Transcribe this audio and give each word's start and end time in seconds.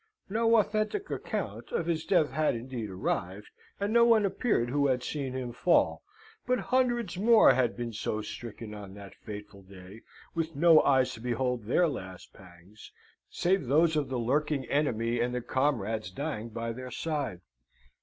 No 0.29 0.57
authentic 0.57 1.11
account 1.11 1.71
of 1.71 1.85
his 1.85 2.05
death 2.05 2.31
had 2.31 2.55
indeed 2.55 2.89
arrived, 2.89 3.51
and 3.79 3.93
no 3.93 4.03
one 4.03 4.25
appeared 4.25 4.71
who 4.71 4.87
had 4.87 5.03
seen 5.03 5.33
him 5.33 5.51
fall; 5.53 6.01
but 6.47 6.59
hundreds 6.73 7.17
more 7.19 7.53
had 7.53 7.77
been 7.77 7.93
so 7.93 8.19
stricken 8.23 8.73
on 8.73 8.95
that 8.95 9.13
fatal 9.13 9.61
day, 9.61 10.01
with 10.33 10.55
no 10.55 10.81
eyes 10.81 11.13
to 11.13 11.21
behold 11.21 11.65
their 11.65 11.87
last 11.87 12.33
pangs, 12.33 12.91
save 13.29 13.67
those 13.67 13.95
of 13.95 14.09
the 14.09 14.17
lurking 14.17 14.65
enemy 14.71 15.19
and 15.19 15.35
the 15.35 15.39
comrades 15.41 16.09
dying 16.09 16.49
by 16.49 16.71
their 16.71 16.89
side. 16.89 17.41